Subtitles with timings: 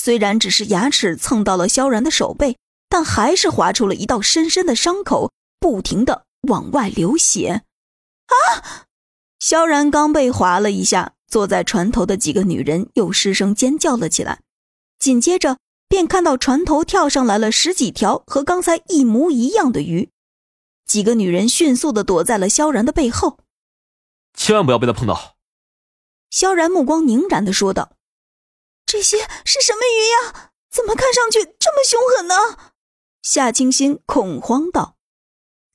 [0.00, 2.56] 虽然只是牙齿蹭到了萧然的手背，
[2.88, 7.64] 但还是划出了一道深深的伤口，不停的往外流血。
[8.28, 8.86] 啊！
[9.40, 14.40] 萧然刚被划了一下，坐在船头的几个女人又失声尖叫了起来，
[14.98, 15.58] 紧接着
[15.88, 20.10] 便看到船头跳上来了十几条和刚才一模一样的鱼，
[20.86, 23.38] 几个女人迅速的躲在了萧然的背后，
[24.34, 25.36] 千万不要被他碰到。
[26.30, 27.92] 萧然目光凝然的说道
[28.88, 30.52] ：“这些是什么鱼呀？
[30.70, 32.34] 怎么看上去这么凶狠呢？”
[33.22, 34.96] 夏清新恐慌道：“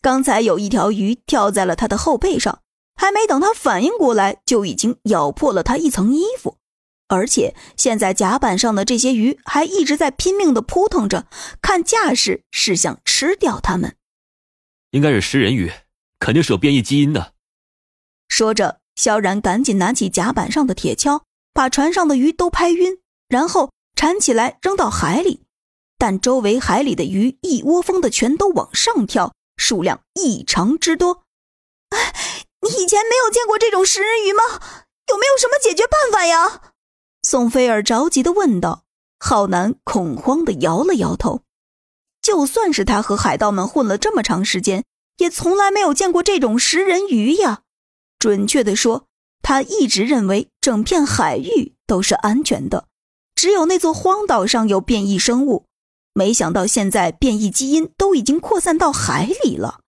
[0.02, 2.60] 刚才有一条鱼跳在了他的后背上。”
[2.96, 6.60] 还没等他反应过来，就已经咬破了他一层衣服，
[7.08, 11.26] 而且现在甲板上的这些鱼还一直在拼命的扑腾着，
[11.60, 13.98] 看架势是想吃掉他们。
[14.92, 15.72] 应该是食人鱼，
[16.20, 17.34] 肯定是有变异基因的。
[18.28, 23.00] 说着，萧然赶紧拿起甲板上的铁锹，把船上的鱼都拍晕，
[23.34, 25.42] 然后缠起来扔到海里。
[25.98, 31.24] 但周围海里的鱼一窝蜂的全都往上跳，数量异常之多。
[31.90, 32.14] 哎。
[32.66, 34.42] 你以前没有见过这种食人鱼吗？
[35.10, 36.62] 有没有什么解决办法呀？
[37.22, 38.86] 宋菲儿着急的问道。
[39.20, 41.42] 浩南恐慌的摇了摇头。
[42.22, 44.86] 就算是他和海盗们混了这么长时间，
[45.18, 47.64] 也从来没有见过这种食人鱼呀。
[48.18, 49.08] 准确的说，
[49.42, 52.88] 他一直认为整片海域都是安全的，
[53.44, 55.66] 只有那座荒岛上有变异生物。
[56.14, 59.82] 没想到现在变异基因都已经扩散到海里了。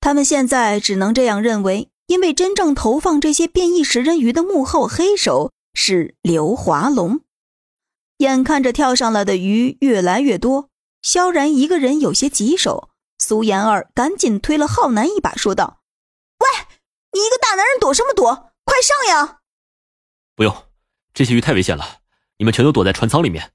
[0.00, 1.88] 他们现在只能这样认为。
[2.08, 7.20] 因为真正投放这些变异食人鱼的幕后黑手是刘华龙，
[8.16, 10.70] 眼看着跳上来的鱼越来越多，
[11.02, 12.88] 萧然一个人有些棘手。
[13.18, 15.82] 苏妍儿赶紧推了浩南一把，说道
[16.40, 16.46] ：“喂，
[17.12, 18.50] 你一个大男人躲什么躲？
[18.64, 19.38] 快上呀
[20.34, 20.52] ！”“不用，
[21.14, 22.00] 这些鱼太危险了，
[22.40, 23.52] 你们全都躲在船舱里面。”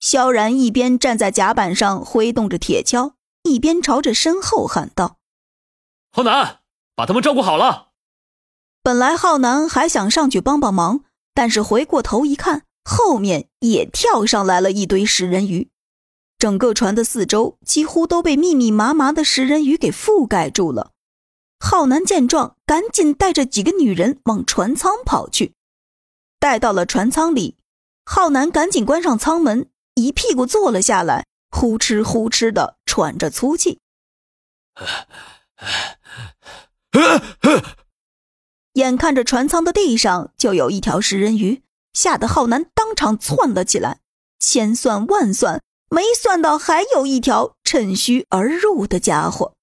[0.00, 3.12] 萧然一边站在甲板上挥动着铁锹，
[3.44, 5.18] 一边朝着身后喊道
[6.10, 6.58] ：“浩南。”
[6.94, 7.92] 把他们照顾好了。
[8.82, 15.70] 本来浩南还想上去帮帮忙，但是回过头一看，后面也跳上来了一堆食人鱼，
[16.38, 20.92] 整个船的四周几乎都被密密麻麻的食人鱼给覆盖住了。
[21.58, 25.54] 浩南见状，赶紧带着几个女人往船舱跑去。
[26.38, 27.56] 待到了船舱里，
[28.04, 33.80] 浩南赶紧关上舱门，一屁股坐了下来，呼哧呼哧的喘着粗气。
[38.74, 44.00] 眼看着船舱的地上就有一条食人鱼，吓得浩南当场窜了起来。
[44.38, 49.54] 千算万算，没算到还有一条趁虚而入的家伙。